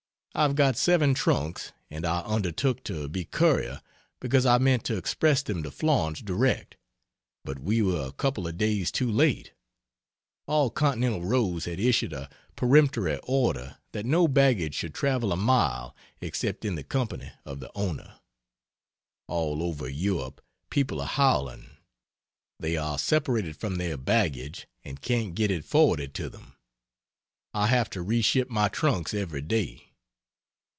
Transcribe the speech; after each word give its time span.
I've 0.33 0.55
got 0.55 0.77
seven 0.77 1.13
trunks, 1.13 1.73
and 1.89 2.05
I 2.05 2.21
undertook 2.21 2.85
to 2.85 3.09
be 3.09 3.25
courier 3.25 3.81
because 4.21 4.45
I 4.45 4.59
meant 4.59 4.85
to 4.85 4.95
express 4.95 5.41
them 5.43 5.61
to 5.63 5.71
Florence 5.71 6.21
direct, 6.21 6.77
but 7.43 7.59
we 7.59 7.81
were 7.81 8.07
a 8.07 8.13
couple 8.13 8.47
of 8.47 8.57
days 8.57 8.93
too 8.93 9.11
late. 9.11 9.51
All 10.47 10.69
continental 10.69 11.21
roads 11.21 11.65
had 11.65 11.81
issued 11.81 12.13
a 12.13 12.29
peremptory 12.55 13.19
order 13.23 13.79
that 13.91 14.05
no 14.05 14.25
baggage 14.25 14.73
should 14.73 14.93
travel 14.93 15.33
a 15.33 15.35
mile 15.35 15.93
except 16.21 16.63
in 16.63 16.75
the 16.75 16.83
company 16.85 17.33
of 17.43 17.59
the 17.59 17.69
owner. 17.75 18.17
(All 19.27 19.61
over 19.61 19.89
Europe 19.89 20.39
people 20.69 21.01
are 21.01 21.07
howling; 21.07 21.71
they 22.57 22.77
are 22.77 22.97
separated 22.97 23.57
from 23.57 23.75
their 23.75 23.97
baggage 23.97 24.65
and 24.85 25.01
can't 25.01 25.35
get 25.35 25.51
it 25.51 25.65
forwarded 25.65 26.13
to 26.13 26.29
them) 26.29 26.55
I 27.53 27.67
have 27.67 27.89
to 27.89 28.01
re 28.01 28.21
ship 28.21 28.49
my 28.49 28.69
trunks 28.69 29.13
every 29.13 29.41
day. 29.41 29.89